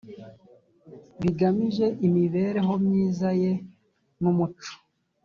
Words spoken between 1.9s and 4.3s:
imibereho myiza ye n